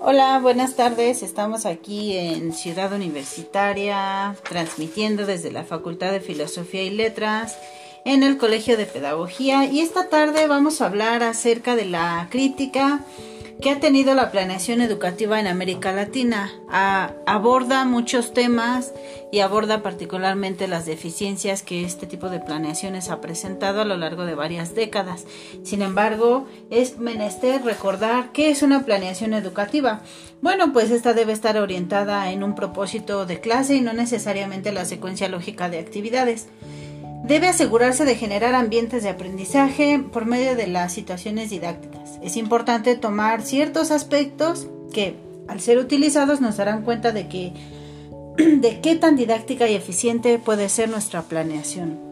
[0.00, 1.22] Hola, buenas tardes.
[1.22, 7.56] Estamos aquí en Ciudad Universitaria, transmitiendo desde la Facultad de Filosofía y Letras
[8.04, 9.64] en el Colegio de Pedagogía.
[9.64, 13.04] Y esta tarde vamos a hablar acerca de la crítica
[13.62, 16.50] que ha tenido la planeación educativa en América Latina.
[17.26, 18.92] aborda muchos temas
[19.30, 24.26] y aborda particularmente las deficiencias que este tipo de planeaciones ha presentado a lo largo
[24.26, 25.26] de varias décadas.
[25.62, 30.00] Sin embargo, es menester recordar qué es una planeación educativa.
[30.40, 34.84] Bueno, pues esta debe estar orientada en un propósito de clase y no necesariamente la
[34.84, 36.48] secuencia lógica de actividades.
[37.24, 42.18] Debe asegurarse de generar ambientes de aprendizaje por medio de las situaciones didácticas.
[42.20, 45.14] Es importante tomar ciertos aspectos que,
[45.46, 47.52] al ser utilizados, nos darán cuenta de que
[48.36, 52.11] de qué tan didáctica y eficiente puede ser nuestra planeación.